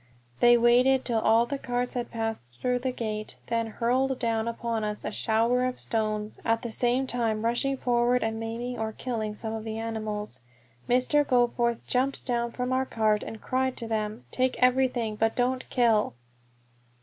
They 0.39 0.57
waited 0.57 1.05
till 1.05 1.19
all 1.19 1.45
the 1.45 1.59
carts 1.59 1.93
had 1.93 2.09
passed 2.09 2.57
through 2.59 2.79
the 2.79 2.91
gate, 2.91 3.35
then 3.45 3.67
hurled 3.67 4.17
down 4.17 4.47
upon 4.47 4.83
us 4.83 5.05
a 5.05 5.11
shower 5.11 5.63
of 5.63 5.79
stones, 5.79 6.39
at 6.43 6.63
the 6.63 6.71
same 6.71 7.05
time 7.05 7.45
rushing 7.45 7.77
forward 7.77 8.23
and 8.23 8.39
maiming 8.39 8.79
or 8.79 8.93
killing 8.93 9.35
some 9.35 9.53
of 9.53 9.63
the 9.63 9.77
animals. 9.77 10.39
Mr. 10.89 11.23
Goforth 11.23 11.85
jumped 11.85 12.25
down 12.25 12.51
from 12.51 12.73
our 12.73 12.87
cart 12.87 13.21
and 13.21 13.39
cried 13.43 13.77
to 13.77 13.87
them, 13.87 14.25
"Take 14.31 14.57
everything, 14.57 15.17
but 15.17 15.35
don't 15.35 15.69
kill." 15.69 16.15